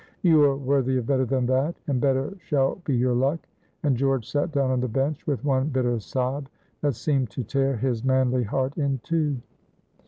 [0.23, 3.41] "You are worthy of better than that, and better shall be your luck;"
[3.83, 6.47] and George sat down on the bench with one bitter sob
[6.81, 9.35] that seemed to tear his manly heart in two.